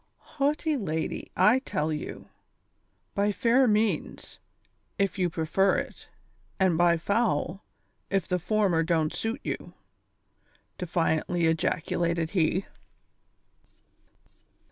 "Haughty 0.39 0.75
lady, 0.77 1.31
I'll 1.37 1.59
tell 1.59 1.93
you; 1.93 2.27
by 3.13 3.31
fair 3.31 3.67
means, 3.67 4.39
if 4.97 5.19
yoi; 5.19 5.29
pre 5.29 5.45
fer 5.45 5.77
it; 5.77 6.09
and 6.59 6.75
by 6.75 6.97
foul, 6.97 7.63
if 8.09 8.27
the 8.27 8.39
former 8.39 8.81
don't 8.81 9.13
suit 9.13 9.41
you," 9.43 9.75
defiantly 10.79 11.45
ejaculated 11.45 12.31
he. 12.31 12.65